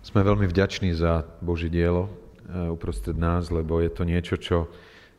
[0.00, 2.10] Sme veľmi vďační za Boží dielo e,
[2.72, 4.64] uprostred nás, lebo je to niečo, čo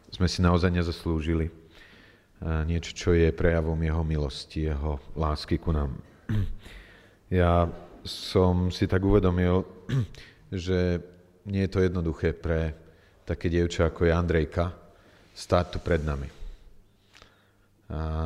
[0.09, 1.47] sme si naozaj nezaslúžili.
[1.47, 1.53] E,
[2.65, 5.93] niečo, čo je prejavom Jeho milosti, Jeho lásky ku nám.
[7.31, 7.63] Ja
[8.03, 9.63] som si tak uvedomil,
[10.51, 10.99] že
[11.47, 12.75] nie je to jednoduché pre
[13.23, 14.75] také dievča ako je Andrejka
[15.31, 16.27] stáť tu pred nami.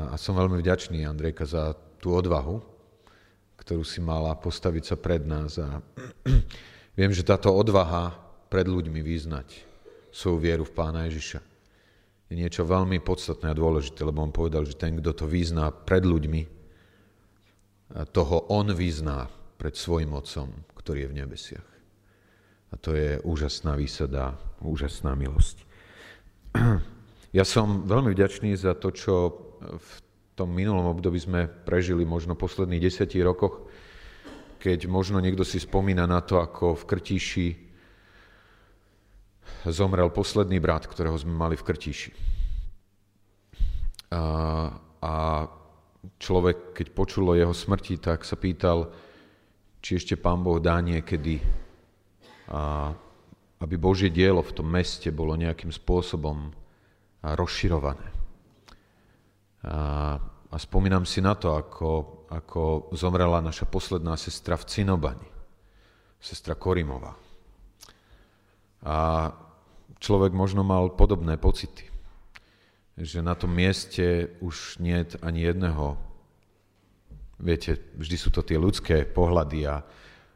[0.10, 2.75] A som veľmi vďačný, Andrejka, za tú odvahu,
[3.66, 5.58] ktorú si mala postaviť sa pred nás.
[5.58, 5.82] A
[6.98, 8.14] viem, že táto odvaha
[8.48, 9.66] pred ľuďmi vyznať
[10.14, 11.56] svoju vieru v Pána Ježiša
[12.30, 16.02] je niečo veľmi podstatné a dôležité, lebo on povedal, že ten, kto to vyzná pred
[16.02, 16.42] ľuďmi,
[18.09, 19.30] toho on vyzná
[19.62, 21.68] pred svojim Otcom, ktorý je v nebesiach.
[22.73, 25.58] A to je úžasná výsada, úžasná milosť.
[27.36, 29.16] Ja som veľmi vďačný za to, čo
[29.59, 29.92] v
[30.35, 33.71] tom minulom období sme prežili možno posledných desiatich rokoch,
[34.59, 37.48] keď možno niekto si spomína na to, ako v Krtíši
[39.72, 42.11] zomrel posledný brat, ktorého sme mali v Krtíši.
[44.11, 44.22] A,
[45.00, 45.14] a
[46.19, 48.92] človek, keď počulo jeho smrti, tak sa pýtal,
[49.80, 51.39] či ešte pán Boh dá niekedy,
[52.52, 52.92] a,
[53.64, 56.52] aby Božie dielo v tom meste bolo nejakým spôsobom
[57.23, 58.14] rozširované.
[59.66, 60.21] A,
[60.53, 61.89] a spomínam si na to, ako,
[62.30, 65.30] ako zomrela naša posledná sestra v Cinobani,
[66.21, 67.17] sestra Korimová.
[68.86, 69.30] A
[69.97, 71.89] človek možno mal podobné pocity,
[72.93, 75.97] že na tom mieste už nie je ani jedného,
[77.41, 79.81] viete, vždy sú to tie ľudské pohľady a,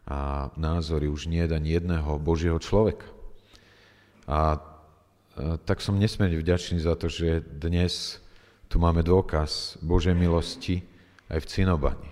[0.10, 3.06] a názory, už nie je ani jedného Božieho človeka.
[4.26, 4.42] A, a
[5.64, 8.20] tak som nesmierne vďačný za to, že dnes
[8.70, 10.86] tu máme dôkaz Božej milosti
[11.28, 12.12] aj v Cinobani.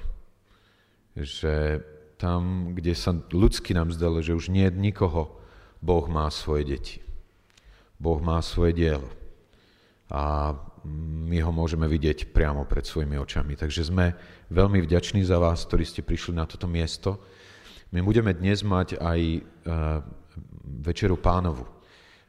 [1.13, 1.85] Že
[2.17, 5.37] tam, kde sa ľudsky nám zdalo, že už nie je nikoho,
[5.77, 6.97] Boh má svoje deti.
[8.01, 9.05] Boh má svoje dielo.
[10.09, 10.53] A
[11.29, 13.53] my ho môžeme vidieť priamo pred svojimi očami.
[13.53, 14.17] Takže sme
[14.49, 17.21] veľmi vďační za vás, ktorí ste prišli na toto miesto.
[17.93, 19.39] My budeme dnes mať aj e,
[20.81, 21.76] večeru pánovu.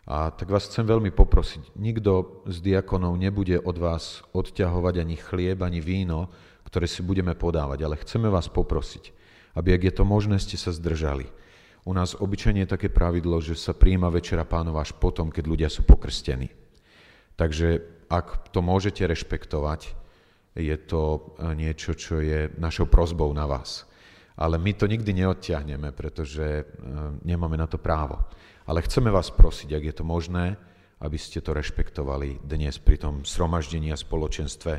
[0.09, 5.61] A tak vás chcem veľmi poprosiť, nikto z diakonov nebude od vás odťahovať ani chlieb,
[5.61, 6.33] ani víno,
[6.65, 9.13] ktoré si budeme podávať, ale chceme vás poprosiť,
[9.53, 11.29] aby, ak je to možné, ste sa zdržali.
[11.85, 15.69] U nás obyčajne je také pravidlo, že sa príjma večera pánov až potom, keď ľudia
[15.69, 16.49] sú pokrstení.
[17.37, 19.93] Takže ak to môžete rešpektovať,
[20.57, 23.85] je to niečo, čo je našou prozbou na vás.
[24.39, 26.65] Ale my to nikdy neodtiahneme, pretože e,
[27.27, 28.23] nemáme na to právo.
[28.71, 30.55] Ale chceme vás prosiť, ak je to možné,
[31.03, 34.73] aby ste to rešpektovali dnes pri tom sromaždení a spoločenstve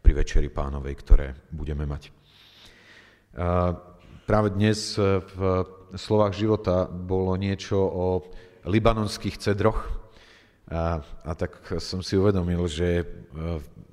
[0.00, 2.08] pri Večeri pánovej, ktoré budeme mať.
[4.24, 5.40] Práve dnes v
[5.92, 8.24] slovách života bolo niečo o
[8.64, 10.06] libanonských cedroch
[10.66, 13.04] a, a tak som si uvedomil, že e,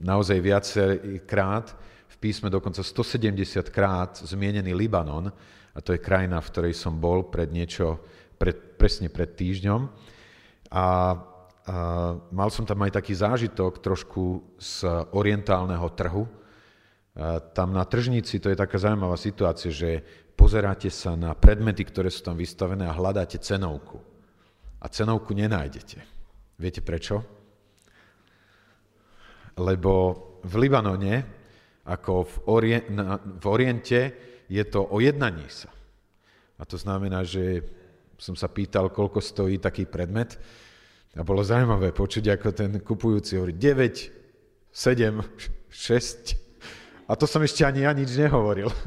[0.01, 1.77] naozaj viackrát v
[2.23, 5.27] písme dokonca 170 krát zmienený Libanon,
[5.73, 7.99] a to je krajina, v ktorej som bol pred niečo
[8.39, 9.81] pred, presne pred týždňom.
[10.71, 10.85] A, a
[12.31, 16.23] mal som tam aj taký zážitok trošku z orientálneho trhu.
[17.13, 20.01] A tam na tržnici to je taká zaujímavá situácia, že
[20.37, 24.01] pozeráte sa na predmety, ktoré sú tam vystavené a hľadáte cenovku.
[24.81, 25.97] A cenovku nenájdete.
[26.57, 27.25] Viete prečo?
[29.57, 29.91] Lebo
[30.41, 31.42] v Libanone,
[31.83, 34.01] ako v, orien- na, v Oriente,
[34.47, 35.71] je to o jednaní sa.
[36.59, 37.63] A to znamená, že
[38.15, 40.39] som sa pýtal, koľko stojí taký predmet
[41.13, 45.19] a bolo zaujímavé počuť, ako ten kupujúci hovorí 9, 7,
[45.67, 46.43] 6
[47.03, 48.71] a to som ešte ani ja nič nehovoril.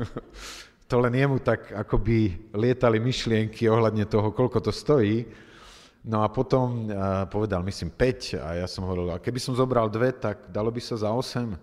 [0.86, 5.26] To len jemu tak akoby lietali myšlienky ohľadne toho, koľko to stojí.
[6.06, 6.86] No a potom
[7.26, 10.78] povedal, myslím, 5 a ja som hovoril, a keby som zobral dve, tak dalo by
[10.78, 11.58] sa za 8?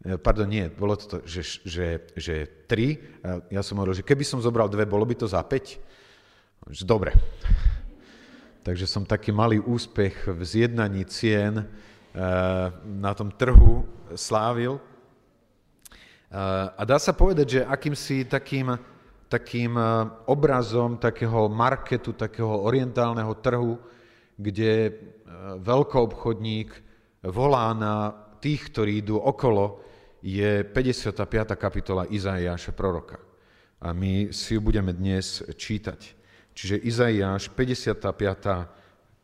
[0.00, 3.52] Pardon, nie, bolo to, že, že, že 3.
[3.52, 6.80] Ja som hovoril, že keby som zobral dve, bolo by to za 5?
[6.88, 7.12] Dobre.
[8.64, 11.66] Takže som taký malý úspech v zjednaní cien eh,
[12.84, 13.84] na tom trhu
[14.16, 14.80] slávil.
[14.80, 16.40] Eh,
[16.72, 18.72] a dá sa povedať, že akýmsi takým,
[19.28, 19.76] takým
[20.32, 23.76] obrazom takého marketu, takého orientálneho trhu,
[24.40, 24.96] kde
[25.60, 26.72] veľkoobchodník
[27.28, 29.89] volá na tých, ktorí idú okolo,
[30.20, 31.16] je 55.
[31.56, 33.20] kapitola Izaiáša proroka.
[33.80, 36.00] A my si ju budeme dnes čítať.
[36.52, 38.04] Čiže Izaiáš, 55.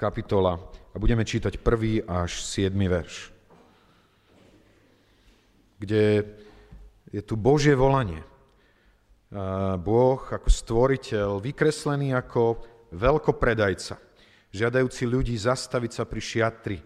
[0.01, 0.57] kapitola
[0.93, 2.09] a budeme čítať 1.
[2.09, 2.73] až 7.
[2.73, 3.29] verš,
[5.77, 6.25] kde
[7.13, 8.25] je tu Božie volanie.
[9.85, 12.65] Boh ako stvoriteľ, vykreslený ako
[12.97, 14.01] veľkopredajca,
[14.57, 16.79] žiadajúci ľudí zastaviť sa pri šiatri,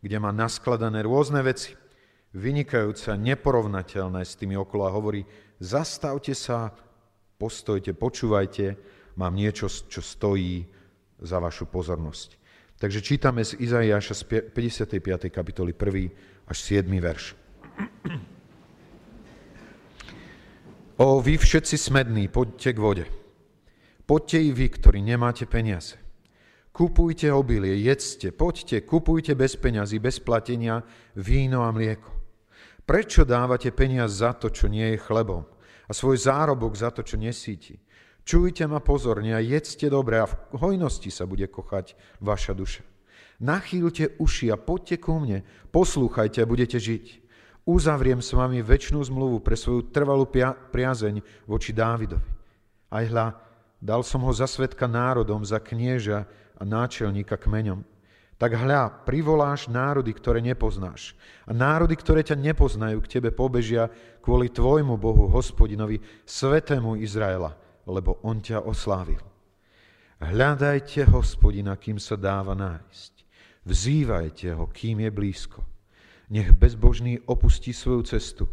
[0.00, 1.76] kde má naskladané rôzne veci,
[2.34, 5.26] vynikajúce a neporovnateľné s tými okolo a hovorí,
[5.58, 6.70] zastavte sa,
[7.40, 8.76] postojte, počúvajte,
[9.18, 10.64] mám niečo, čo stojí
[11.20, 12.38] za vašu pozornosť.
[12.80, 14.22] Takže čítame z Izaiáša z
[14.56, 15.28] 55.
[15.28, 16.88] kapitoly 1 až 7.
[16.96, 17.24] verš.
[21.00, 23.06] O, vy všetci smední, poďte k vode.
[24.04, 25.96] Poďte i vy, ktorí nemáte peniaze.
[26.76, 30.84] Kupujte obilie, jedzte, poďte, kupujte bez peňazí, bez platenia
[31.16, 32.19] víno a mlieko.
[32.90, 35.46] Prečo dávate peniaz za to, čo nie je chlebom
[35.86, 37.78] a svoj zárobok za to, čo nesíti?
[38.26, 42.82] Čujte ma pozorne a jedzte dobre a v hojnosti sa bude kochať vaša duša.
[43.38, 47.30] Nachýlte uši a poďte ku mne, poslúchajte a budete žiť
[47.70, 50.26] uzavriem s vami väčšinu zmluvu pre svoju trvalú
[50.74, 52.26] priazeň voči Dávidovi.
[52.90, 53.26] Aj hľa,
[53.78, 56.26] dal som ho za svetka národom, za knieža
[56.58, 57.86] a náčelníka kmeňom.
[58.40, 61.12] Tak hľa, privoláš národy, ktoré nepoznáš.
[61.44, 63.92] A národy, ktoré ťa nepoznajú, k tebe pobežia
[64.24, 67.52] kvôli tvojmu Bohu, hospodinovi, svetému Izraela,
[67.84, 69.20] lebo on ťa oslávil.
[70.24, 73.12] Hľadajte hospodina, kým sa dáva nájsť.
[73.68, 75.60] Vzývajte ho, kým je blízko.
[76.32, 78.48] Nech bezbožný opustí svoju cestu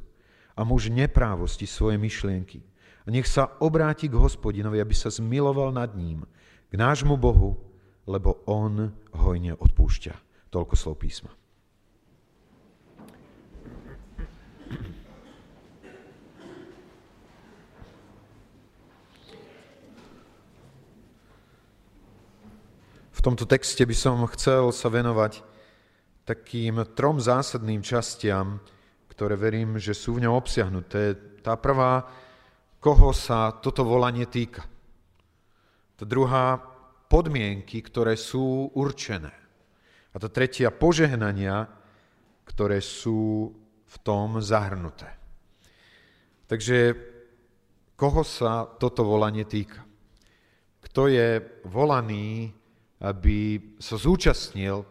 [0.51, 2.59] a muž neprávosti svoje myšlienky.
[3.03, 6.27] A nech sa obráti k hospodinovi, aby sa zmiloval nad ním,
[6.67, 7.66] k nášmu Bohu,
[8.07, 10.15] lebo on hojne odpúšťa.
[10.47, 11.31] Toľko slov písma.
[23.11, 25.43] V tomto texte by som chcel sa venovať
[26.23, 28.63] takým trom zásadným častiam,
[29.11, 31.17] ktoré verím, že sú v ňom obsiahnuté.
[31.43, 32.07] Tá prvá,
[32.79, 34.63] koho sa toto volanie týka.
[35.97, 36.61] Tá druhá,
[37.07, 39.31] podmienky, ktoré sú určené.
[40.11, 41.67] A tá tretia, požehnania,
[42.47, 43.51] ktoré sú
[43.87, 45.07] v tom zahrnuté.
[46.47, 46.95] Takže
[47.95, 49.83] koho sa toto volanie týka?
[50.83, 52.51] Kto je volaný,
[53.03, 54.83] aby sa zúčastnil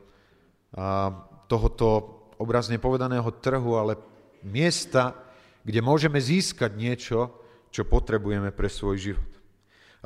[1.48, 1.88] tohoto
[2.36, 3.96] obrazne povedaného trhu, ale
[4.44, 5.16] miesta,
[5.64, 7.32] kde môžeme získať niečo,
[7.72, 9.35] čo potrebujeme pre svoj život.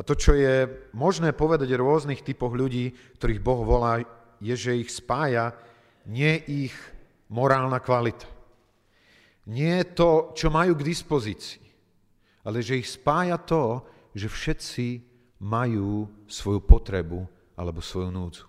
[0.01, 0.65] A to, čo je
[0.97, 4.01] možné povedať o rôznych typoch ľudí, ktorých Boh volá,
[4.41, 5.53] je, že ich spája
[6.09, 6.73] nie ich
[7.29, 8.25] morálna kvalita.
[9.53, 11.61] Nie to, čo majú k dispozícii,
[12.49, 13.85] ale že ich spája to,
[14.17, 14.87] že všetci
[15.45, 17.21] majú svoju potrebu
[17.53, 18.49] alebo svoju núdzu,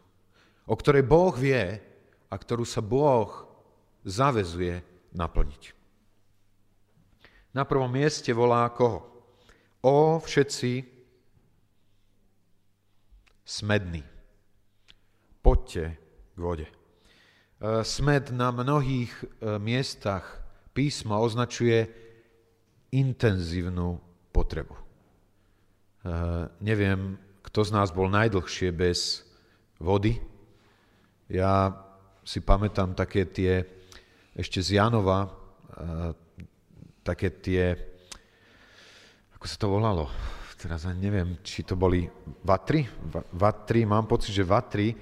[0.71, 1.83] o ktorej Boh vie,
[2.31, 3.27] a ktorú sa Boh
[4.07, 4.79] zavezuje
[5.11, 5.75] naplniť.
[7.51, 9.03] Na prvom mieste volá koho?
[9.83, 11.00] O všetci
[13.51, 14.03] smední.
[15.43, 15.99] Poďte
[16.31, 16.67] k vode.
[16.67, 16.73] E,
[17.83, 19.25] smed na mnohých e,
[19.59, 20.39] miestach
[20.71, 21.91] písma označuje
[22.95, 23.99] intenzívnu
[24.31, 24.71] potrebu.
[24.71, 24.83] E,
[26.63, 29.27] neviem, kto z nás bol najdlhšie bez
[29.83, 30.15] vody.
[31.27, 31.75] Ja
[32.23, 33.65] si pamätám také tie,
[34.37, 35.31] ešte z Janova,
[37.01, 37.73] také tie,
[39.35, 40.05] ako sa to volalo,
[40.61, 42.05] teraz ani neviem, či to boli
[42.45, 42.85] vatry,
[43.33, 44.93] vatry, mám pocit, že vatry,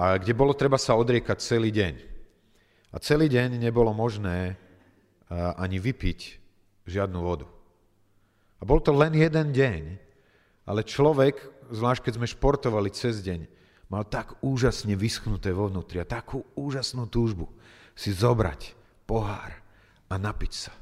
[0.00, 1.94] a kde bolo treba sa odriekať celý deň.
[2.92, 4.56] A celý deň nebolo možné
[5.32, 6.20] ani vypiť
[6.88, 7.44] žiadnu vodu.
[8.60, 9.82] A bol to len jeden deň,
[10.64, 13.44] ale človek, zvlášť keď sme športovali cez deň,
[13.92, 17.52] mal tak úžasne vyschnuté vo vnútri a takú úžasnú túžbu
[17.92, 18.72] si zobrať
[19.04, 19.52] pohár
[20.08, 20.72] a napiť sa.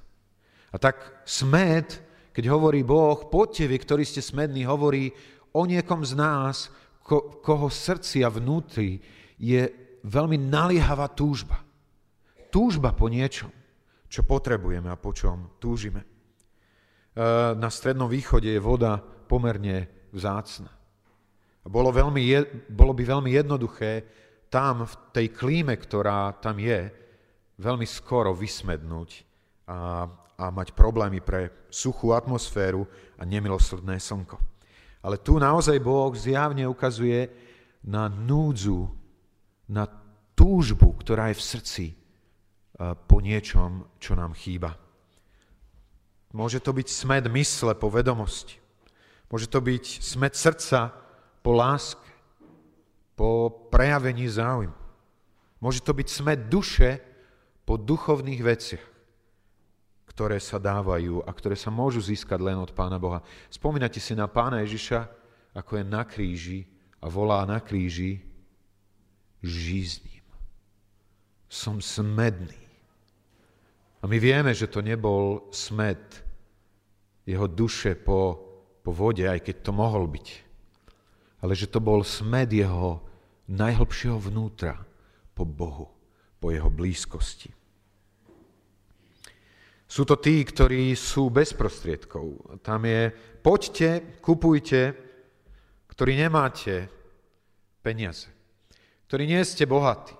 [0.70, 1.98] A tak smed,
[2.30, 5.10] keď hovorí Boh, poďte vy, ktorí ste smední, hovorí
[5.50, 6.70] o niekom z nás,
[7.02, 9.02] ko, koho srdci a vnútri
[9.34, 9.66] je
[10.06, 11.58] veľmi naliehavá túžba.
[12.50, 13.50] Túžba po niečom,
[14.06, 16.02] čo potrebujeme a po čom túžime.
[16.02, 16.06] E,
[17.58, 20.70] na Strednom východe je voda pomerne vzácna.
[21.66, 22.22] Bolo, veľmi,
[22.70, 23.92] bolo by veľmi jednoduché
[24.50, 26.90] tam, v tej klíme, ktorá tam je,
[27.60, 29.10] veľmi skoro vysmednúť
[29.68, 30.08] a,
[30.40, 32.88] a mať problémy pre suchú atmosféru
[33.20, 34.40] a nemilosrdné slnko.
[35.04, 37.28] Ale tu naozaj Boh zjavne ukazuje
[37.84, 38.88] na núdzu,
[39.68, 39.84] na
[40.32, 41.86] túžbu, ktorá je v srdci
[42.80, 44.80] po niečom, čo nám chýba.
[46.32, 48.56] Môže to byť smed mysle po vedomosti.
[49.28, 50.94] Môže to byť smed srdca
[51.44, 52.08] po láske,
[53.12, 54.72] po prejavení záujmu.
[55.60, 57.04] Môže to byť smet duše
[57.68, 58.84] po duchovných veciach,
[60.20, 63.24] ktoré sa dávajú a ktoré sa môžu získať len od Pána Boha.
[63.48, 65.08] Spomínate si na Pána Ježiša,
[65.56, 66.68] ako je na kríži
[67.00, 68.20] a volá na kríži,
[69.40, 70.20] žízním.
[71.48, 72.60] Som smedný.
[73.96, 76.04] A my vieme, že to nebol smed
[77.24, 78.36] jeho duše po,
[78.84, 80.28] po vode, aj keď to mohol byť.
[81.40, 83.00] Ale že to bol smed jeho
[83.48, 84.84] najhlbšieho vnútra
[85.32, 85.88] po Bohu,
[86.36, 87.56] po jeho blízkosti.
[89.90, 92.62] Sú to tí, ktorí sú bez prostriedkov.
[92.62, 93.10] Tam je,
[93.42, 94.94] poďte, kupujte,
[95.90, 96.86] ktorí nemáte
[97.82, 98.30] peniaze,
[99.10, 100.14] ktorí nie ste bohatí,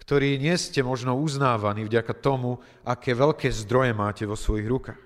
[0.00, 5.02] ktorí nie ste možno uznávaní vďaka tomu, aké veľké zdroje máte vo svojich rukách.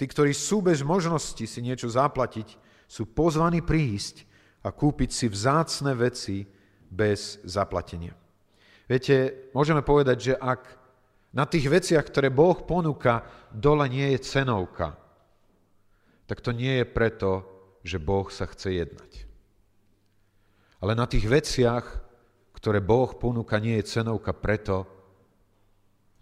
[0.00, 2.56] Tí, ktorí sú bez možnosti si niečo zaplatiť,
[2.88, 4.24] sú pozvaní prísť
[4.64, 6.48] a kúpiť si vzácne veci
[6.88, 8.16] bez zaplatenia.
[8.88, 10.81] Viete, môžeme povedať, že ak
[11.32, 14.96] na tých veciach, ktoré Boh ponúka, dole nie je cenovka,
[16.28, 17.30] tak to nie je preto,
[17.82, 19.12] že Boh sa chce jednať.
[20.84, 21.84] Ale na tých veciach,
[22.52, 24.86] ktoré Boh ponúka, nie je cenovka preto,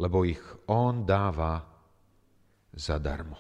[0.01, 0.41] lebo ich
[0.71, 1.61] On dáva
[2.73, 3.37] zadarmo.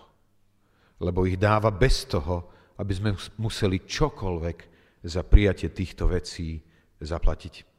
[1.00, 3.10] Lebo ich dáva bez toho, aby sme
[3.40, 4.58] museli čokoľvek
[5.06, 6.60] za prijatie týchto vecí
[7.00, 7.69] zaplatiť.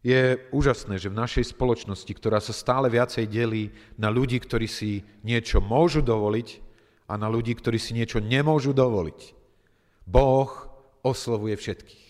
[0.00, 3.68] Je úžasné, že v našej spoločnosti, ktorá sa stále viacej delí
[4.00, 6.48] na ľudí, ktorí si niečo môžu dovoliť
[7.04, 9.36] a na ľudí, ktorí si niečo nemôžu dovoliť,
[10.08, 10.48] Boh
[11.04, 12.08] oslovuje všetkých.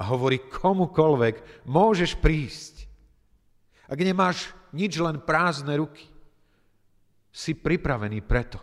[0.00, 2.88] A hovorí komukolvek, môžeš prísť.
[3.90, 6.06] Ak nemáš nič, len prázdne ruky,
[7.28, 8.62] si pripravený preto,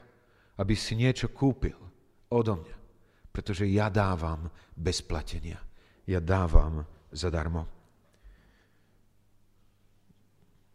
[0.58, 1.78] aby si niečo kúpil
[2.32, 2.78] odo mňa.
[3.30, 5.60] Pretože ja dávam bez platenia.
[6.08, 7.75] Ja dávam zadarmo.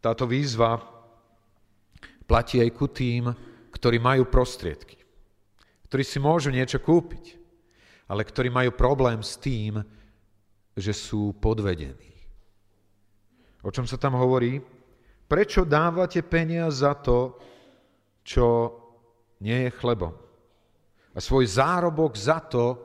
[0.01, 0.81] Táto výzva
[2.25, 3.29] platí aj ku tým,
[3.71, 4.97] ktorí majú prostriedky,
[5.89, 7.37] ktorí si môžu niečo kúpiť,
[8.11, 9.79] ale ktorí majú problém s tým,
[10.75, 12.11] že sú podvedení.
[13.61, 14.59] O čom sa tam hovorí?
[15.31, 17.39] Prečo dávate peniaz za to,
[18.25, 18.47] čo
[19.45, 20.17] nie je chlebom?
[21.15, 22.79] A svoj zárobok za to,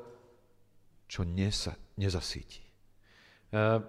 [1.05, 2.61] čo nesa, nezasíti.
[3.55, 3.79] Uh,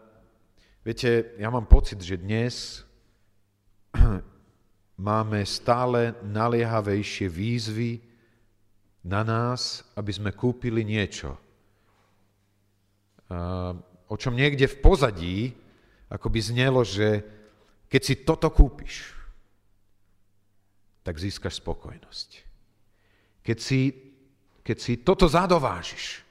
[0.85, 2.87] viete, ja mám pocit, že dnes
[5.08, 8.00] máme stále naliehavejšie výzvy
[9.06, 11.38] na nás, aby sme kúpili niečo,
[14.06, 15.38] o čom niekde v pozadí
[16.06, 17.22] ako by znelo, že
[17.90, 19.10] keď si toto kúpiš,
[21.02, 22.28] tak získaš spokojnosť.
[23.42, 23.80] Keď si,
[24.62, 26.22] keď si toto zadovážiš,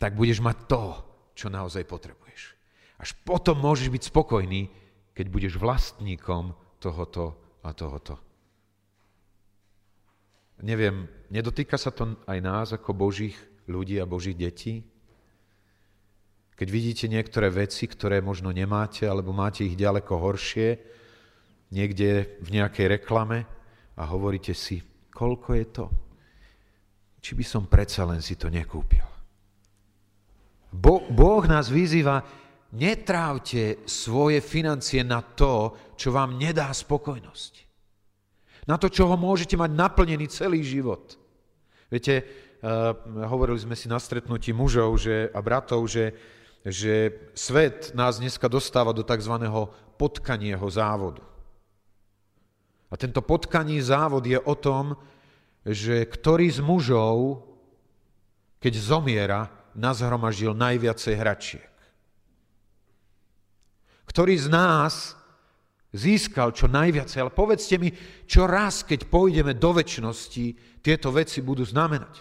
[0.00, 0.84] tak budeš mať to,
[1.36, 2.56] čo naozaj potrebuješ.
[2.96, 4.68] Až potom môžeš byť spokojný,
[5.22, 6.50] keď budeš vlastníkom
[6.82, 8.18] tohoto a tohoto.
[10.66, 13.38] Neviem, nedotýka sa to aj nás ako Božích
[13.70, 14.82] ľudí a Božích detí?
[16.58, 20.82] Keď vidíte niektoré veci, ktoré možno nemáte, alebo máte ich ďaleko horšie,
[21.70, 23.46] niekde v nejakej reklame
[23.94, 24.82] a hovoríte si,
[25.14, 25.86] koľko je to?
[27.22, 29.06] Či by som predsa len si to nekúpil?
[30.74, 32.41] Bo, boh nás vyzýva,
[32.72, 37.52] netrávte svoje financie na to, čo vám nedá spokojnosť.
[38.64, 41.20] Na to, čo ho môžete mať naplnený celý život.
[41.92, 42.96] Viete, uh,
[43.28, 46.16] hovorili sme si na stretnutí mužov že, a bratov, že,
[46.64, 49.34] že svet nás dneska dostáva do tzv.
[50.00, 51.20] potkanieho závodu.
[52.88, 54.96] A tento potkaní závod je o tom,
[55.64, 57.44] že ktorý z mužov,
[58.60, 59.40] keď zomiera,
[59.72, 61.71] nazhromažil najviacej hračiek
[64.12, 65.16] ktorý z nás
[65.96, 67.08] získal čo najviac.
[67.16, 67.88] Ale povedzte mi,
[68.28, 72.20] čo raz, keď pôjdeme do väčšnosti, tieto veci budú znamenať.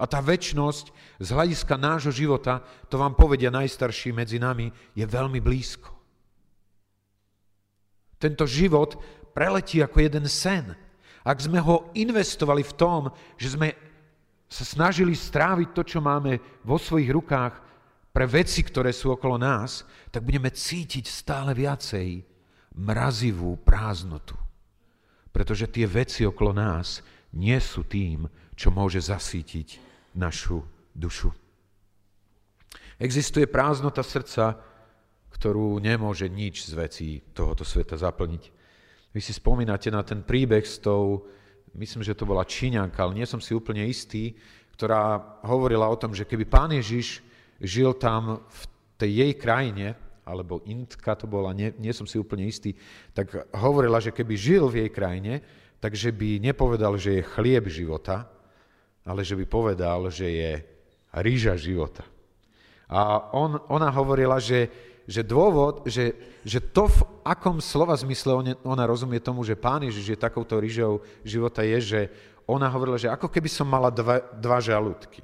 [0.00, 0.86] A tá väčšnosť
[1.20, 5.92] z hľadiska nášho života, to vám povedia najstarší medzi nami, je veľmi blízko.
[8.16, 8.96] Tento život
[9.36, 10.72] preletí ako jeden sen.
[11.20, 13.00] Ak sme ho investovali v tom,
[13.36, 13.76] že sme
[14.48, 17.69] sa snažili stráviť to, čo máme vo svojich rukách,
[18.10, 22.26] pre veci, ktoré sú okolo nás, tak budeme cítiť stále viacej
[22.74, 24.34] mrazivú prázdnotu.
[25.30, 27.06] Pretože tie veci okolo nás
[27.38, 28.26] nie sú tým,
[28.58, 29.78] čo môže zasítiť
[30.18, 31.30] našu dušu.
[32.98, 34.58] Existuje prázdnota srdca,
[35.30, 38.52] ktorú nemôže nič z vecí tohoto sveta zaplniť.
[39.14, 41.24] Vy si spomínate na ten príbeh s tou,
[41.72, 44.36] myslím, že to bola Číňanka, ale nie som si úplne istý,
[44.76, 47.24] ktorá hovorila o tom, že keby pán Ježiš
[47.60, 48.60] žil tam v
[48.96, 52.76] tej jej krajine alebo Intka to bola, nie, nie som si úplne istý,
[53.10, 55.42] tak hovorila, že keby žil v jej krajine,
[55.82, 58.30] takže by nepovedal, že je chlieb života,
[59.02, 60.52] ale že by povedal, že je
[61.18, 62.06] rýža života.
[62.86, 64.70] A on, ona hovorila, že,
[65.06, 66.14] že dôvod, že,
[66.46, 71.02] že to, v akom slova zmysle ona, rozumie tomu, že pán Ježiš je takouto rýžou
[71.26, 72.00] života, je, že
[72.46, 75.22] ona hovorila, že ako keby som mala dva, dva žalúdky.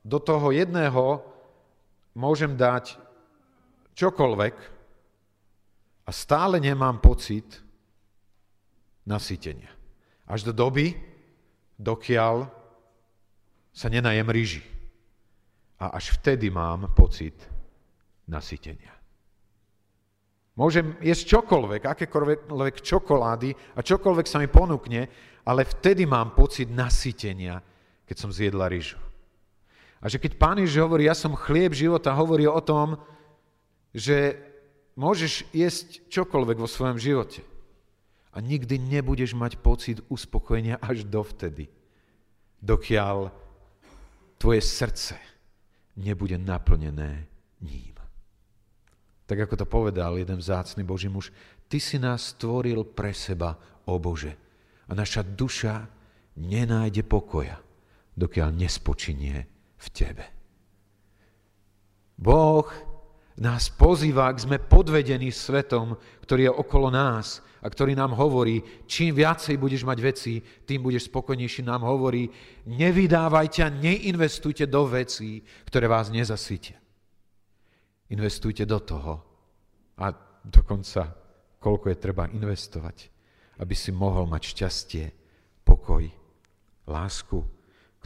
[0.00, 1.24] Do toho jedného
[2.12, 3.00] môžem dať
[3.96, 4.54] čokoľvek
[6.04, 7.64] a stále nemám pocit
[9.08, 9.72] nasytenia.
[10.28, 10.92] Až do doby,
[11.80, 12.44] dokiaľ
[13.72, 14.62] sa nenajem rýži.
[15.80, 17.34] A až vtedy mám pocit
[18.28, 18.92] nasytenia.
[20.60, 25.08] Môžem jesť čokoľvek, akékoľvek čokolády a čokoľvek sa mi ponúkne,
[25.48, 27.56] ale vtedy mám pocit nasytenia,
[28.10, 28.98] keď som zjedla rýžu.
[30.02, 32.98] A že keď Pán Ježiš hovorí, ja som chlieb života, hovorí o tom,
[33.94, 34.34] že
[34.98, 37.46] môžeš jesť čokoľvek vo svojom živote
[38.34, 41.70] a nikdy nebudeš mať pocit uspokojenia až dovtedy,
[42.58, 43.30] dokiaľ
[44.42, 45.14] tvoje srdce
[45.94, 47.30] nebude naplnené
[47.62, 47.94] ním.
[49.30, 51.30] Tak ako to povedal jeden vzácný Boží muž,
[51.70, 53.54] ty si nás stvoril pre seba,
[53.86, 54.34] o Bože.
[54.90, 55.86] A naša duša
[56.38, 57.58] nenájde pokoja,
[58.16, 59.36] dokiaľ nespočinie
[59.80, 60.24] v Tebe.
[62.20, 62.68] Boh
[63.40, 69.16] nás pozýva, ak sme podvedení svetom, ktorý je okolo nás a ktorý nám hovorí, čím
[69.16, 71.64] viacej budeš mať veci, tým budeš spokojnejší.
[71.64, 72.28] Nám hovorí,
[72.68, 76.76] nevydávajte a neinvestujte do vecí, ktoré vás nezasytia.
[78.12, 79.14] Investujte do toho.
[80.00, 80.12] A
[80.44, 81.16] dokonca,
[81.56, 82.96] koľko je treba investovať,
[83.60, 85.04] aby si mohol mať šťastie,
[85.64, 86.04] pokoj,
[86.88, 87.38] lásku,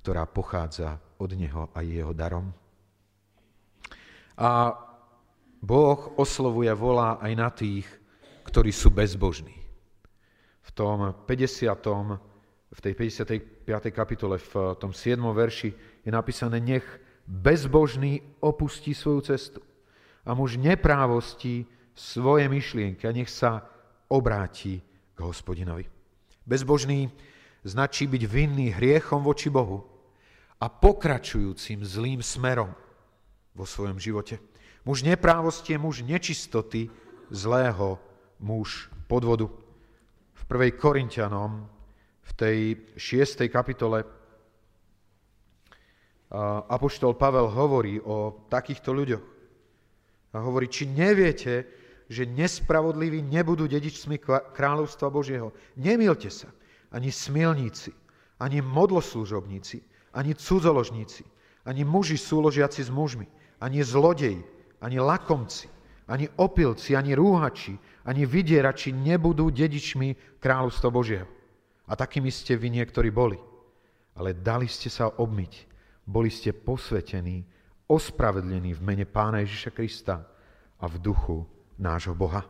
[0.04, 2.52] ktorá pochádza od Neho a jeho darom.
[4.36, 4.76] A
[5.64, 7.88] Boh oslovuje, volá aj na tých,
[8.44, 9.56] ktorí sú bezbožní.
[10.60, 11.72] V tom 50.
[12.68, 13.64] v tej 55.
[13.96, 15.16] kapitole, v tom 7.
[15.16, 15.72] verši
[16.04, 16.84] je napísané, nech
[17.24, 19.64] bezbožný opustí svoju cestu
[20.28, 21.64] a muž neprávosti
[21.96, 23.64] svoje myšlienky a nech sa
[24.12, 24.84] obráti
[25.16, 25.88] k hospodinovi.
[26.44, 27.08] Bezbožný
[27.64, 29.93] značí byť vinný hriechom voči Bohu
[30.64, 32.72] a pokračujúcim zlým smerom
[33.52, 34.40] vo svojom živote.
[34.88, 36.88] Muž neprávosti je muž nečistoty,
[37.28, 38.00] zlého
[38.40, 39.52] muž podvodu.
[40.32, 40.80] V 1.
[40.80, 41.68] Korintianom,
[42.24, 42.58] v tej
[42.96, 43.44] 6.
[43.52, 44.08] kapitole,
[46.72, 49.24] Apoštol Pavel hovorí o takýchto ľuďoch.
[50.32, 51.68] A hovorí, či neviete,
[52.08, 54.16] že nespravodliví nebudú dedičmi
[54.56, 55.52] kráľovstva Božieho.
[55.76, 56.48] Nemilte sa,
[56.88, 57.92] ani smilníci,
[58.40, 61.26] ani modloslužobníci, ani cudzoložníci,
[61.66, 63.26] ani muži súložiaci s mužmi,
[63.60, 64.40] ani zlodeji,
[64.80, 65.68] ani lakomci,
[66.06, 67.74] ani opilci, ani rúhači,
[68.04, 71.28] ani vydierači nebudú dedičmi kráľovstva Božieho.
[71.88, 73.36] A takými ste vy niektorí boli.
[74.14, 75.52] Ale dali ste sa obmyť.
[76.04, 77.44] Boli ste posvetení
[77.88, 80.24] ospravedlení v mene Pána Ježiša Krista
[80.80, 81.44] a v duchu
[81.80, 82.44] nášho Boha.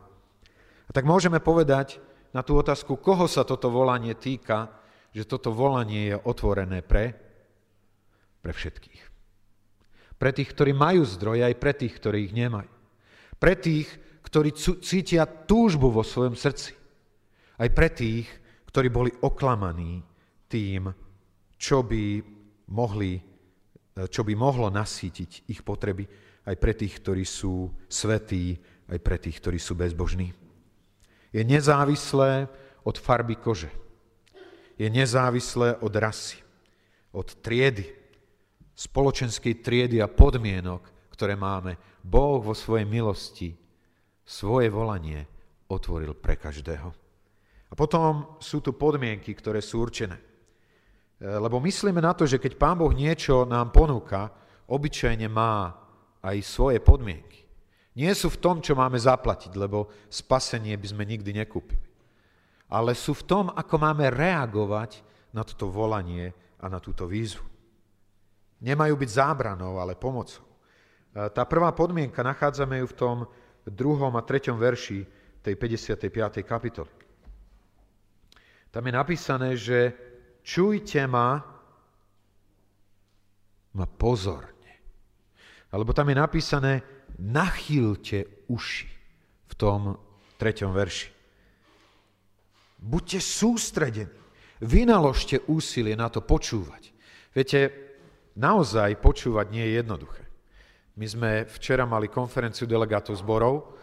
[0.85, 1.97] A tak môžeme povedať
[2.35, 4.69] na tú otázku, koho sa toto volanie týka,
[5.15, 7.24] že toto volanie je otvorené pre,
[8.45, 9.01] pre všetkých.
[10.21, 12.69] Pre tých, ktorí majú zdroje, aj pre tých, ktorí ich nemajú.
[13.41, 13.89] Pre tých,
[14.21, 14.53] ktorí
[14.85, 16.77] cítia túžbu vo svojom srdci.
[17.57, 18.29] Aj pre tých,
[18.69, 20.05] ktorí boli oklamaní
[20.45, 20.93] tým,
[21.57, 22.21] čo by
[22.69, 23.33] mohli
[23.95, 26.03] čo by mohlo nasítiť ich potreby
[26.51, 28.59] aj pre tých, ktorí sú svetí,
[28.91, 30.35] aj pre tých, ktorí sú bezbožní.
[31.31, 32.51] Je nezávislé
[32.83, 33.71] od farby kože.
[34.75, 36.35] Je nezávislé od rasy,
[37.15, 37.87] od triedy,
[38.75, 41.79] spoločenskej triedy a podmienok, ktoré máme.
[42.03, 43.55] Boh vo svojej milosti
[44.21, 45.23] svoje volanie
[45.71, 46.91] otvoril pre každého.
[47.71, 50.19] A potom sú tu podmienky, ktoré sú určené.
[50.19, 54.29] Eh, lebo myslíme na to, že keď Pán Boh niečo nám ponúka,
[54.67, 55.73] obyčajne má
[56.19, 57.45] aj svoje podmienky.
[57.95, 61.79] Nie sú v tom, čo máme zaplatiť, lebo spasenie by sme nikdy nekúpili.
[62.67, 64.99] Ale sú v tom, ako máme reagovať
[65.31, 67.54] na toto volanie a na túto výzvu.
[68.63, 70.45] Nemajú byť zábranou, ale pomocou.
[71.15, 73.17] Eh, tá prvá podmienka nachádzame ju v tom
[73.63, 74.99] druhom a treťom verši
[75.39, 76.43] tej 55.
[76.43, 76.91] kapitoly.
[78.69, 79.79] Tam je napísané, že
[80.43, 81.39] čujte ma,
[83.71, 84.73] ma pozorne.
[85.71, 86.73] Alebo tam je napísané,
[87.15, 88.91] nachýlte uši
[89.47, 89.95] v tom
[90.35, 91.09] treťom verši.
[92.83, 94.11] Buďte sústredení,
[94.59, 96.91] vynaložte úsilie na to počúvať.
[97.31, 97.84] Viete,
[98.35, 100.23] naozaj počúvať nie je jednoduché.
[100.95, 103.75] My sme včera mali konferenciu delegátov zborov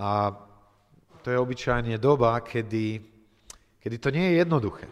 [0.00, 0.32] a
[1.20, 2.96] to je obyčajne doba, kedy,
[3.76, 4.88] kedy to nie je jednoduché.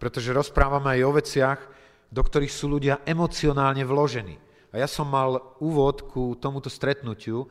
[0.00, 1.60] Pretože rozprávame aj o veciach,
[2.08, 4.40] do ktorých sú ľudia emocionálne vložení.
[4.72, 7.44] A ja som mal úvod ku tomuto stretnutiu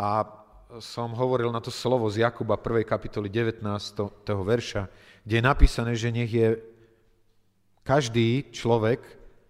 [0.00, 0.24] a
[0.80, 2.84] som hovoril na to slovo z Jakuba 1.
[2.84, 3.64] kapitoly 19.
[4.24, 4.88] verša,
[5.24, 6.58] kde je napísané, že nech je
[7.86, 8.98] každý človek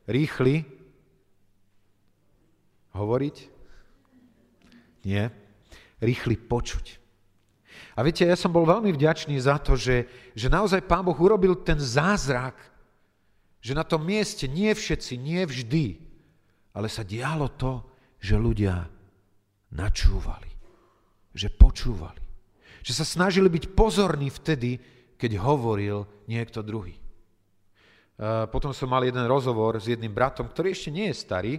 [0.06, 0.75] rýchly
[2.96, 3.36] hovoriť?
[5.04, 5.28] Nie.
[6.00, 6.98] Rýchly počuť.
[7.96, 11.56] A viete, ja som bol veľmi vďačný za to, že, že naozaj Pán Boh urobil
[11.60, 12.56] ten zázrak,
[13.60, 15.96] že na tom mieste nie všetci, nie vždy,
[16.76, 17.84] ale sa dialo to,
[18.20, 18.84] že ľudia
[19.72, 20.52] načúvali,
[21.32, 22.20] že počúvali,
[22.84, 24.76] že sa snažili byť pozorní vtedy,
[25.16, 26.96] keď hovoril niekto druhý.
[28.52, 31.54] Potom som mal jeden rozhovor s jedným bratom, ktorý ešte nie je starý,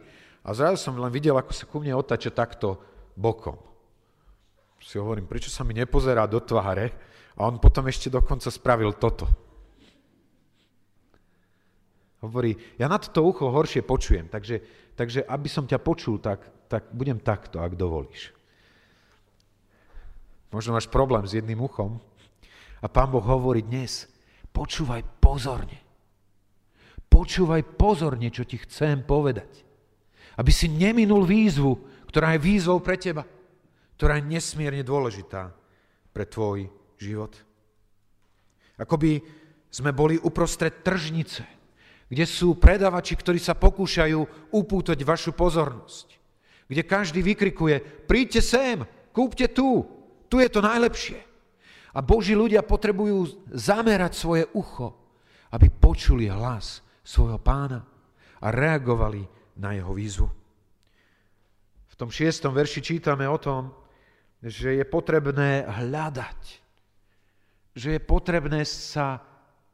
[0.47, 2.79] a zrazu som len videl, ako sa ku mne otača takto
[3.19, 3.60] bokom.
[4.79, 6.95] Si hovorím, prečo sa mi nepozerá do tváre
[7.36, 9.27] a on potom ešte dokonca spravil toto.
[12.23, 14.63] Hovorí, ja na toto ucho horšie počujem, takže,
[14.95, 18.31] takže aby som ťa počul, tak, tak budem takto, ak dovolíš.
[20.55, 21.99] Možno máš problém s jedným uchom
[22.79, 24.07] a pán Boh hovorí dnes,
[24.55, 25.83] počúvaj pozorne.
[27.12, 29.66] Počúvaj pozorne, čo ti chcem povedať.
[30.38, 31.73] Aby si neminul výzvu,
[32.08, 33.26] ktorá je výzvou pre teba,
[33.97, 35.50] ktorá je nesmierne dôležitá
[36.13, 36.69] pre tvoj
[37.02, 37.34] život.
[38.78, 39.21] Akoby
[39.73, 41.41] sme boli uprostred tržnice,
[42.08, 46.13] kde sú predavači, ktorí sa pokúšajú upútať vašu pozornosť.
[46.69, 49.84] Kde každý vykrikuje, príďte sem, kúpte tu,
[50.30, 51.19] tu je to najlepšie.
[51.97, 54.93] A Boží ľudia potrebujú zamerať svoje ucho,
[55.50, 57.82] aby počuli hlas svojho pána
[58.38, 59.26] a reagovali
[59.58, 60.30] na jeho výzvu.
[61.88, 63.74] V tom šiestom verši čítame o tom,
[64.41, 66.41] že je potrebné hľadať,
[67.74, 69.22] že je potrebné sa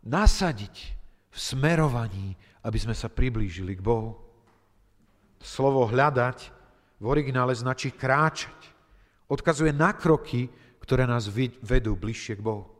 [0.03, 0.75] nasadiť
[1.31, 4.15] v smerovaní, aby sme sa priblížili k Bohu.
[5.43, 6.51] Slovo hľadať
[7.03, 8.71] v originále značí kráčať.
[9.27, 10.47] Odkazuje na kroky,
[10.79, 11.27] ktoré nás
[11.59, 12.71] vedú bližšie k Bohu.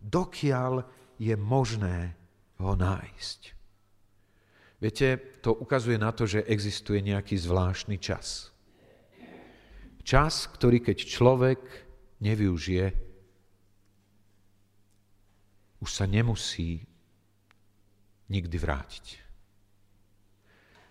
[0.00, 0.84] Dokiaľ
[1.16, 2.12] je možné
[2.60, 3.61] ho nájsť.
[4.82, 8.50] Viete, to ukazuje na to, že existuje nejaký zvláštny čas.
[10.02, 11.62] Čas, ktorý keď človek
[12.18, 12.90] nevyužije,
[15.78, 16.82] už sa nemusí
[18.26, 19.06] nikdy vrátiť.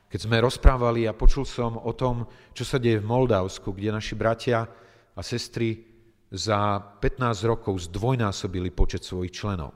[0.07, 2.23] Keď sme rozprávali a počul som o tom,
[2.55, 4.71] čo sa deje v Moldavsku, kde naši bratia
[5.11, 5.83] a sestry
[6.31, 9.75] za 15 rokov zdvojnásobili počet svojich členov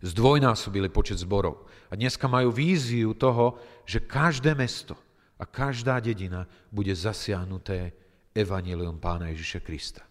[0.00, 1.68] zdvojnásobili počet zborov.
[1.92, 4.96] A dneska majú víziu toho, že každé mesto
[5.36, 7.92] a každá dedina bude zasiahnuté
[8.32, 10.02] evanilium pána Ježiša Krista.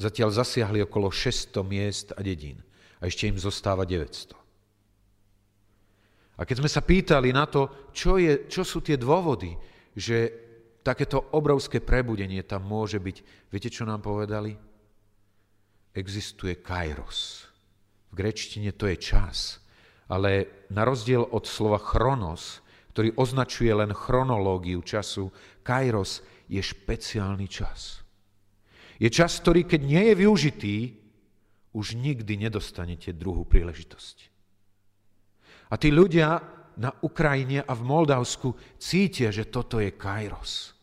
[0.00, 2.60] Zatiaľ zasiahli okolo 600 miest a dedín
[3.00, 4.36] a ešte im zostáva 900.
[6.40, 9.52] A keď sme sa pýtali na to, čo, je, čo sú tie dôvody,
[9.92, 10.32] že
[10.80, 13.16] takéto obrovské prebudenie tam môže byť,
[13.52, 14.56] viete, čo nám povedali?
[15.92, 17.49] Existuje kairos
[18.10, 19.62] v grečtine to je čas,
[20.10, 25.30] ale na rozdiel od slova chronos, ktorý označuje len chronológiu času,
[25.62, 28.02] kairos je špeciálny čas.
[28.98, 30.76] Je čas, ktorý keď nie je využitý,
[31.70, 34.16] už nikdy nedostanete druhú príležitosť.
[35.70, 36.42] A tí ľudia
[36.82, 40.74] na Ukrajine a v Moldavsku cítia, že toto je kairos.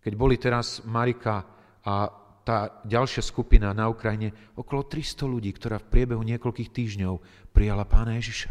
[0.00, 1.44] Keď boli teraz Marika
[1.84, 2.08] a
[2.42, 7.14] tá ďalšia skupina na Ukrajine, okolo 300 ľudí, ktorá v priebehu niekoľkých týždňov
[7.54, 8.50] prijala pána Ježiša.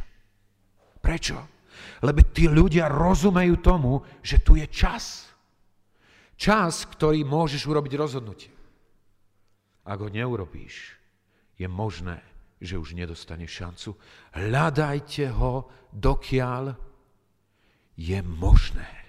[1.04, 1.36] Prečo?
[2.04, 5.28] Lebo tí ľudia rozumejú tomu, že tu je čas.
[6.40, 8.52] Čas, ktorý môžeš urobiť rozhodnutie.
[9.86, 10.98] Ak ho neurobíš,
[11.58, 12.22] je možné,
[12.62, 13.90] že už nedostaneš šancu.
[14.38, 16.78] Hľadajte ho, dokiaľ
[17.98, 19.01] je možné.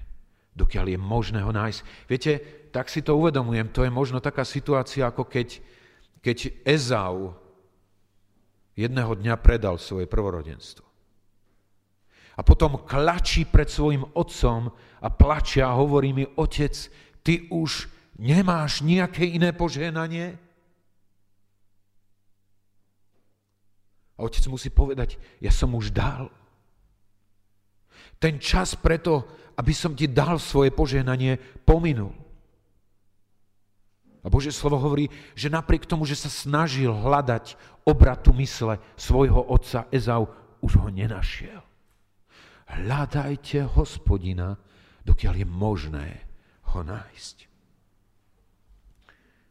[0.53, 1.81] Dokiaľ je možné ho nájsť.
[2.09, 2.33] Viete,
[2.69, 3.73] tak si to uvedomujem.
[3.73, 5.61] To je možno taká situácia, ako keď,
[6.21, 6.39] keď
[6.69, 7.37] Ezau
[8.77, 10.85] jedného dňa predal svoje prvorodenstvo.
[12.33, 14.73] A potom klačí pred svojim otcom
[15.05, 16.73] a plače a hovorí mi, otec,
[17.21, 20.41] ty už nemáš nejaké iné požehnanie?
[24.17, 26.33] A otec musí povedať, ja som už dal.
[28.17, 31.37] Ten čas preto, aby som ti dal svoje požehnanie,
[31.67, 32.13] pominul.
[34.23, 39.91] A Božie slovo hovorí, že napriek tomu, že sa snažil hľadať obratu mysle svojho otca
[39.91, 40.31] Ezau,
[40.63, 41.59] už ho nenašiel.
[42.71, 44.55] Hľadajte hospodina,
[45.03, 46.09] dokiaľ je možné
[46.71, 47.37] ho nájsť.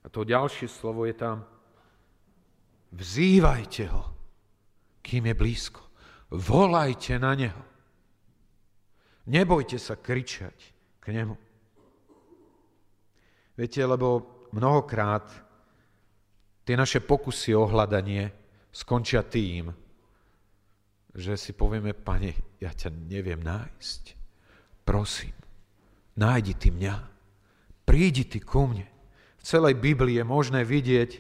[0.02, 1.46] A to ďalšie slovo je tam,
[2.96, 4.04] vzývajte ho,
[5.04, 5.82] kým je blízko.
[6.32, 7.71] Volajte na neho.
[9.30, 10.58] Nebojte sa kričať
[10.98, 11.36] k nemu.
[13.58, 15.30] Viete, lebo mnohokrát
[16.66, 18.32] tie naše pokusy o hľadanie
[18.72, 19.70] skončia tým,
[21.12, 24.04] že si povieme, pane, ja ťa neviem nájsť.
[24.88, 25.36] Prosím,
[26.16, 26.96] nájdi ty mňa.
[27.84, 28.88] Prídi ty ku mne.
[29.38, 31.12] V celej Biblii je možné vidieť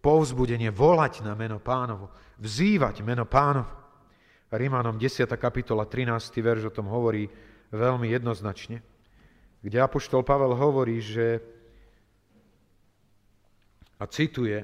[0.00, 2.08] povzbudenie, volať na meno pánovo,
[2.40, 3.83] vzývať meno pánovo.
[4.54, 5.26] Rímanom 10.
[5.34, 6.30] kapitola 13.
[6.38, 7.26] verš o tom hovorí
[7.74, 8.78] veľmi jednoznačne,
[9.58, 11.42] kde Apoštol Pavel hovorí, že
[13.98, 14.62] a cituje,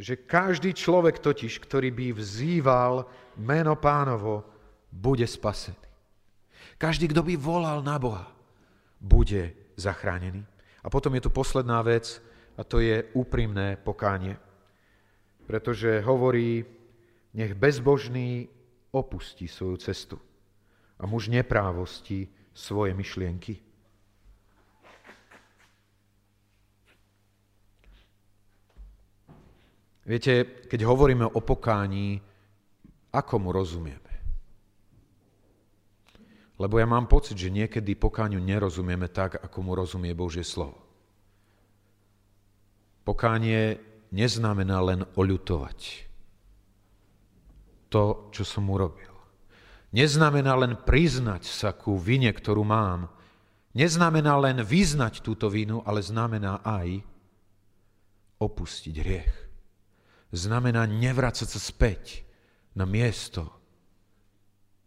[0.00, 3.04] že každý človek totiž, ktorý by vzýval
[3.36, 4.46] meno pánovo,
[4.88, 5.76] bude spasený.
[6.80, 8.32] Každý, kto by volal na Boha,
[8.96, 10.44] bude zachránený.
[10.80, 12.20] A potom je tu posledná vec,
[12.56, 14.36] a to je úprimné pokánie.
[15.44, 16.64] Pretože hovorí,
[17.34, 18.48] nech bezbožný
[18.90, 20.18] opustí svoju cestu
[20.98, 23.62] a muž neprávosti svoje myšlienky.
[30.10, 32.18] Viete, keď hovoríme o pokání,
[33.14, 34.10] ako mu rozumieme?
[36.60, 40.82] Lebo ja mám pocit, že niekedy pokáňu nerozumieme tak, ako mu rozumie Božie slovo.
[43.06, 43.80] Pokánie
[44.12, 46.09] neznamená len oľutovať
[47.90, 49.10] to, čo som urobil.
[49.90, 53.10] Neznamená len priznať sa ku vine, ktorú mám.
[53.74, 57.02] Neznamená len vyznať túto vinu, ale znamená aj
[58.38, 59.50] opustiť hriech
[60.30, 62.22] znamená nevracať sa späť
[62.74, 63.50] na miesto,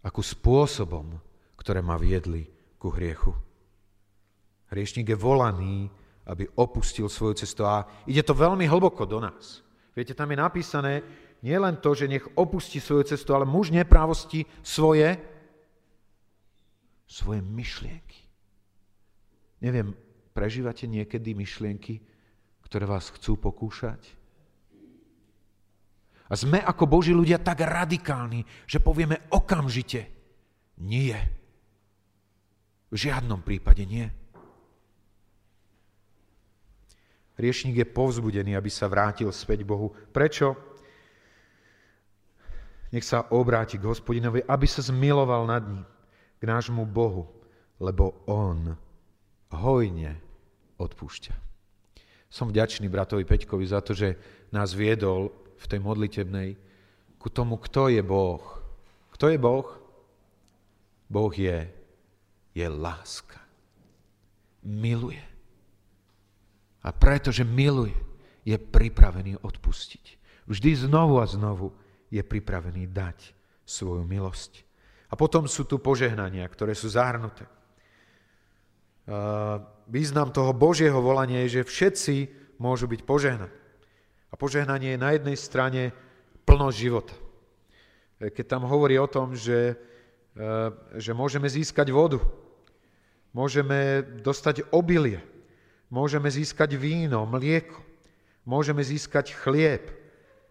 [0.04, 1.20] ako spôsobom,
[1.60, 2.48] ktoré ma viedli
[2.80, 3.32] ku hriechu.
[4.72, 5.88] Hriešník je volaný,
[6.28, 9.64] aby opustil svoju cestu a ide to veľmi hlboko do nás.
[9.92, 10.94] Viete, tam je napísané
[11.44, 15.20] nie len to, že nech opustí svoju cestu, ale muž neprávosti svoje,
[17.04, 18.24] svoje myšlienky.
[19.60, 19.92] Neviem,
[20.32, 22.00] prežívate niekedy myšlienky,
[22.64, 24.00] ktoré vás chcú pokúšať?
[26.32, 30.08] A sme ako Boží ľudia tak radikálni, že povieme okamžite
[30.80, 31.14] nie.
[32.88, 34.08] V žiadnom prípade nie.
[37.36, 39.92] Riešnik je povzbudený, aby sa vrátil späť Bohu.
[40.14, 40.73] Prečo?
[42.94, 45.82] Nech sa obráti k hospodinovi, aby sa zmiloval nad ním,
[46.38, 47.26] k nášmu Bohu,
[47.82, 48.78] lebo On
[49.50, 50.22] hojne
[50.78, 51.34] odpúšťa.
[52.30, 54.14] Som vďačný bratovi Peťkovi za to, že
[54.54, 56.50] nás viedol v tej modlitebnej
[57.18, 58.42] ku tomu, kto je Boh.
[59.16, 59.68] Kto je Boh?
[61.10, 61.70] Boh je,
[62.54, 63.42] je láska.
[64.62, 65.22] Miluje.
[66.84, 67.96] A pretože miluje,
[68.44, 70.20] je pripravený odpustiť.
[70.52, 71.72] Vždy znovu a znovu
[72.14, 73.34] je pripravený dať
[73.66, 74.62] svoju milosť.
[75.10, 77.50] A potom sú tu požehnania, ktoré sú zahrnuté.
[79.90, 82.16] Význam toho Božieho volania je, že všetci
[82.62, 83.58] môžu byť požehnaní.
[84.32, 85.94] A požehnanie je na jednej strane
[86.50, 87.14] plnosť života.
[88.18, 89.78] E, keď tam hovorí o tom, že,
[90.34, 90.46] e,
[90.98, 92.18] že môžeme získať vodu,
[93.30, 95.22] môžeme dostať obilie,
[95.94, 97.78] môžeme získať víno, mlieko,
[98.42, 99.94] môžeme získať chlieb,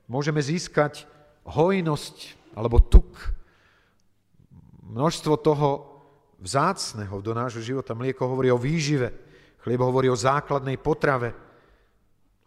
[0.07, 1.11] môžeme získať
[1.49, 2.17] hojnosť
[2.59, 3.33] alebo tuk,
[4.83, 5.69] množstvo toho
[6.43, 7.97] vzácného do nášho života.
[7.97, 9.15] Mlieko hovorí o výžive,
[9.65, 11.33] chlieb hovorí o základnej potrave,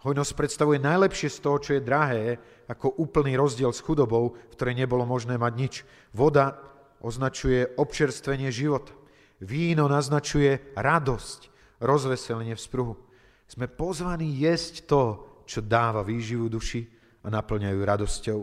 [0.06, 2.38] Hojnosť predstavuje najlepšie z toho, čo je drahé,
[2.70, 5.74] ako úplný rozdiel s chudobou, v ktorej nebolo možné mať nič.
[6.14, 6.62] Voda
[7.02, 8.94] označuje občerstvenie života.
[9.42, 11.50] Víno naznačuje radosť,
[11.82, 12.94] rozveselenie v spruhu.
[13.50, 15.04] Sme pozvaní jesť to,
[15.50, 16.86] čo dáva výživu duši
[17.26, 18.40] a naplňajú radosťou.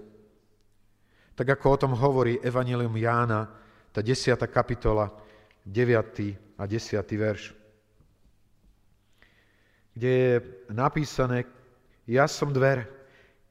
[1.33, 3.49] Tak ako o tom hovorí Evangelium Jána,
[3.93, 4.37] tá 10.
[4.49, 5.09] kapitola,
[5.65, 6.61] 9.
[6.61, 7.03] a 10.
[7.17, 7.63] verš
[9.95, 10.35] kde je
[10.73, 11.45] napísané,
[12.09, 12.89] ja som dver,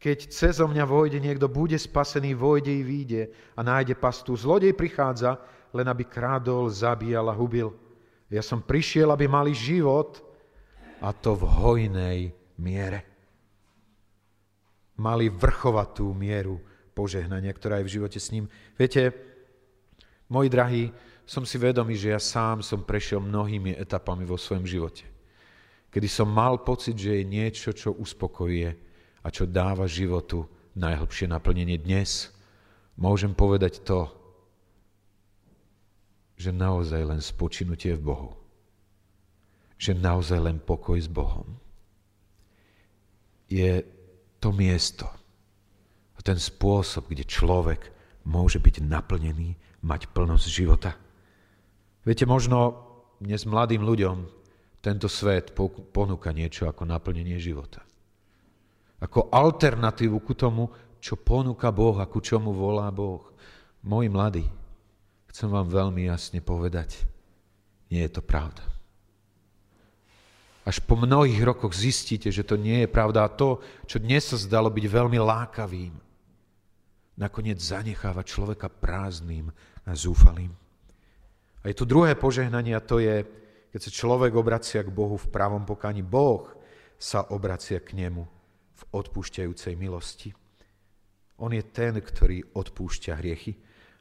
[0.02, 4.34] keď cezo mňa vojde niekto, bude spasený, vojde i výjde a nájde pastu.
[4.34, 5.38] Zlodej prichádza,
[5.72, 7.70] len aby krádol, zabíjal a hubil.
[8.34, 10.20] Ja som prišiel, aby mali život
[10.98, 12.20] a to v hojnej
[12.58, 13.06] miere.
[14.98, 16.58] Mali vrchovatú mieru
[16.92, 18.52] požehnania, ktorá je v živote s ním.
[18.76, 19.16] Viete,
[20.28, 20.84] moji drahí,
[21.24, 25.12] som si vedomý, že ja sám som prešiel mnohými etapami vo svojom živote
[25.92, 28.70] kedy som mal pocit, že je niečo, čo uspokojuje
[29.22, 30.48] a čo dáva životu
[30.80, 32.32] najhlbšie naplnenie dnes,
[32.96, 34.08] môžem povedať to,
[36.40, 38.32] že naozaj len spočinutie v Bohu.
[39.78, 41.60] Že naozaj len pokoj s Bohom
[43.52, 43.84] je
[44.40, 45.06] to miesto
[46.22, 47.90] ten spôsob, kde človek
[48.26, 50.94] môže byť naplnený, mať plnosť života.
[52.06, 52.78] Viete, možno
[53.22, 54.26] dnes mladým ľuďom
[54.82, 55.54] tento svet
[55.94, 57.86] ponúka niečo ako naplnenie života.
[59.02, 60.70] Ako alternatívu ku tomu,
[61.02, 63.22] čo ponúka Boh a ku čomu volá Boh.
[63.82, 64.46] Moji mladí,
[65.34, 67.02] chcem vám veľmi jasne povedať,
[67.90, 68.62] nie je to pravda.
[70.62, 74.38] Až po mnohých rokoch zistíte, že to nie je pravda a to, čo dnes sa
[74.38, 76.11] zdalo byť veľmi lákavým,
[77.22, 79.54] nakoniec zanecháva človeka prázdnym
[79.86, 80.50] a zúfalým.
[81.62, 83.22] A je tu druhé požehnanie a to je,
[83.70, 86.02] keď sa človek obracia k Bohu v pravom pokáni.
[86.02, 86.50] Boh
[86.98, 88.26] sa obracia k nemu
[88.74, 90.34] v odpúšťajúcej milosti.
[91.38, 93.58] On je ten, ktorý odpúšťa hriechy.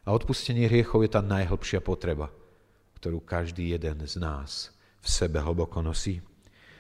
[0.09, 2.33] A odpustenie hriechov je tá najhlbšia potreba,
[2.96, 4.72] ktorú každý jeden z nás
[5.04, 6.24] v sebe hlboko nosí.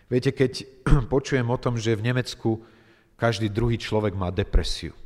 [0.08, 0.64] Viete, keď
[1.12, 2.64] počujem o tom, že v Nemecku
[3.20, 4.96] každý druhý človek má depresiu,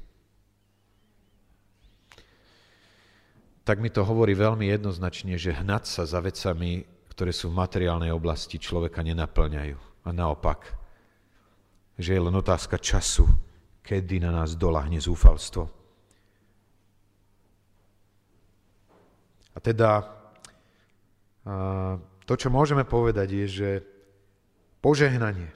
[3.64, 8.12] tak mi to hovorí veľmi jednoznačne, že hnať sa za vecami, ktoré sú v materiálnej
[8.12, 10.04] oblasti, človeka nenaplňajú.
[10.04, 10.68] A naopak,
[11.96, 13.24] že je len otázka času,
[13.80, 15.64] kedy na nás dolahne zúfalstvo.
[19.54, 20.12] A teda
[22.28, 23.70] to, čo môžeme povedať, je, že
[24.84, 25.48] požehnanie,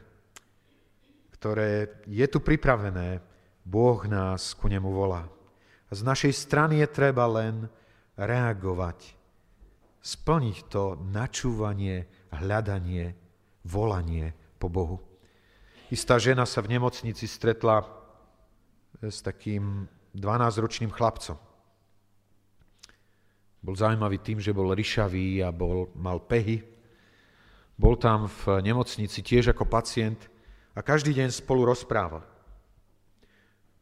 [1.37, 3.21] ktoré je tu pripravené,
[3.69, 5.29] Boh nás ku nemu volá.
[5.89, 7.69] A z našej strany je treba len
[8.19, 9.15] reagovať,
[10.03, 13.15] splniť to načúvanie, hľadanie,
[13.63, 14.99] volanie po Bohu.
[15.89, 17.87] Istá žena sa v nemocnici stretla
[19.01, 21.39] s takým 12-ročným chlapcom.
[23.63, 26.63] Bol zaujímavý tým, že bol ryšavý a bol, mal pehy.
[27.79, 30.19] Bol tam v nemocnici tiež ako pacient
[30.75, 32.23] a každý deň spolu rozprával.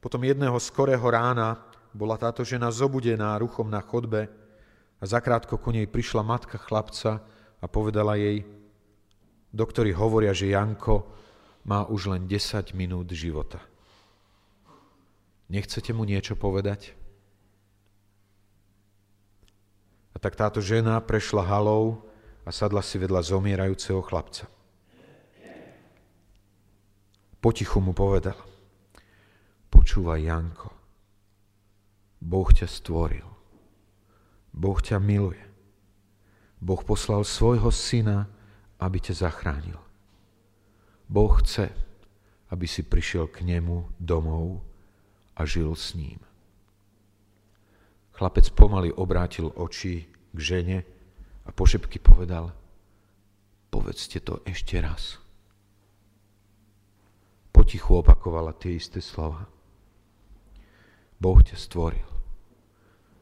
[0.01, 1.61] Potom jedného skorého rána
[1.97, 4.29] bola táto žena zobudená ruchom na chodbe
[5.01, 7.25] a zakrátko ku nej prišla matka chlapca
[7.57, 8.45] a povedala jej,
[9.49, 11.09] doktori hovoria, že Janko
[11.65, 13.65] má už len 10 minút života.
[15.49, 16.93] Nechcete mu niečo povedať?
[20.13, 22.05] A tak táto žena prešla halou
[22.45, 24.49] a sadla si vedľa zomierajúceho chlapca.
[27.41, 28.37] Potichu mu povedal,
[29.71, 30.76] počúvaj Janko,
[32.27, 33.23] Boh ťa stvoril,
[34.51, 35.39] Boh ťa miluje,
[36.59, 38.27] Boh poslal svojho syna,
[38.83, 39.79] aby ťa zachránil.
[41.07, 41.71] Boh chce,
[42.51, 44.59] aby si prišiel k nemu domov
[45.39, 46.19] a žil s ním.
[48.19, 50.83] Chlapec pomaly obrátil oči k žene
[51.47, 52.51] a pošepky povedal,
[53.71, 55.23] povedzte to ešte raz.
[57.55, 59.47] Potichu opakovala tie isté slova.
[61.23, 62.16] Boh ťa stvoril.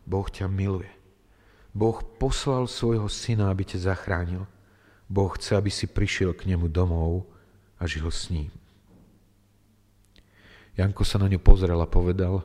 [0.05, 0.91] Boh ťa miluje.
[1.75, 4.47] Boh poslal svojho syna, aby ťa zachránil.
[5.11, 7.27] Boh chce, aby si prišiel k nemu domov
[7.81, 8.53] a žil s ním.
[10.75, 12.43] Janko sa na ňu pozrel a povedal,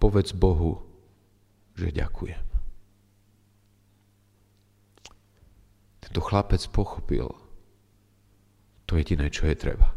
[0.00, 0.80] povedz Bohu,
[1.76, 2.44] že ďakujem.
[6.00, 7.28] Tento chlapec pochopil
[8.90, 9.94] to jediné, čo je treba.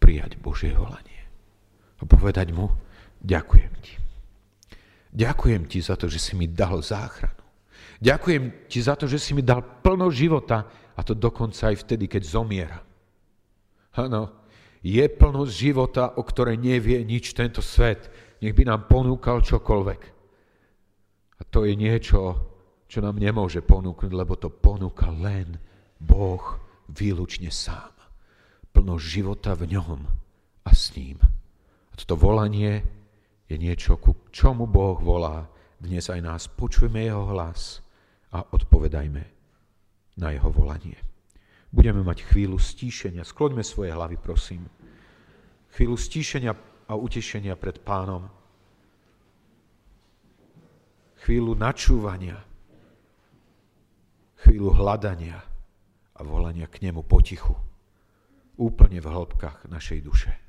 [0.00, 1.28] Prijať Božie volanie.
[2.00, 2.72] A povedať mu,
[3.20, 4.07] ďakujem ti.
[5.18, 7.42] Ďakujem ti za to, že si mi dal záchranu.
[7.98, 10.62] Ďakujem ti za to, že si mi dal plno života
[10.94, 12.78] a to dokonca aj vtedy, keď zomiera.
[13.98, 14.46] Áno,
[14.78, 18.06] je plnosť života, o ktorej nevie nič tento svet.
[18.38, 20.00] Nech by nám ponúkal čokoľvek.
[21.38, 22.20] A to je niečo,
[22.86, 25.58] čo nám nemôže ponúknuť, lebo to ponúka len
[25.98, 26.62] Boh
[26.94, 27.90] výlučne sám.
[28.70, 29.98] Plnosť života v ňom
[30.62, 31.18] a s ním.
[31.90, 32.97] A toto volanie
[33.48, 35.48] je niečo, ku čomu Boh volá
[35.80, 36.42] dnes aj nás.
[36.52, 37.80] Počujeme jeho hlas
[38.28, 39.22] a odpovedajme
[40.20, 41.00] na jeho volanie.
[41.72, 43.24] Budeme mať chvíľu stíšenia.
[43.24, 44.68] Skloňme svoje hlavy, prosím.
[45.72, 46.52] Chvíľu stíšenia
[46.88, 48.28] a utešenia pred pánom.
[51.24, 52.40] Chvíľu načúvania.
[54.44, 55.40] Chvíľu hľadania
[56.16, 57.52] a volania k nemu potichu.
[58.58, 60.47] Úplne v hĺbkach našej duše.